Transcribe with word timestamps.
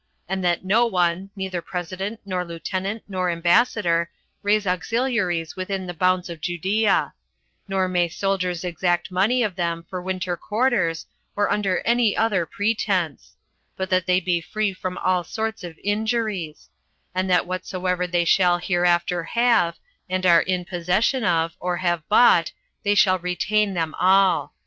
And 0.27 0.43
that 0.43 0.65
no 0.65 0.87
one, 0.87 1.29
neither 1.35 1.61
president, 1.61 2.21
nor 2.25 2.43
lieutenant, 2.43 3.03
nor 3.07 3.29
ambassador, 3.29 4.09
raise 4.41 4.65
auxiliaries 4.65 5.55
within 5.55 5.85
the 5.85 5.93
bounds 5.93 6.27
of 6.27 6.41
Judea; 6.41 7.13
nor 7.67 7.87
may 7.87 8.09
soldiers 8.09 8.63
exact 8.63 9.11
money 9.11 9.43
of 9.43 9.55
them 9.55 9.85
for 9.87 10.01
winter 10.01 10.35
quarters, 10.35 11.05
or 11.35 11.51
under 11.51 11.81
any 11.81 12.17
other 12.17 12.47
pretense; 12.47 13.35
but 13.77 13.91
that 13.91 14.07
they 14.07 14.19
be 14.19 14.41
free 14.41 14.73
from 14.73 14.97
all 14.97 15.23
sorts 15.23 15.63
of 15.63 15.77
injuries; 15.83 16.71
and 17.13 17.29
that 17.29 17.45
whatsoever 17.45 18.07
they 18.07 18.25
shall 18.25 18.57
hereafter 18.57 19.21
have, 19.25 19.77
and 20.09 20.25
are 20.25 20.41
in 20.41 20.65
possession 20.65 21.23
of, 21.23 21.53
or 21.59 21.77
have 21.77 22.09
bought, 22.09 22.51
they 22.81 22.95
shall 22.95 23.19
retain 23.19 23.75
them 23.75 23.93
all. 23.99 24.55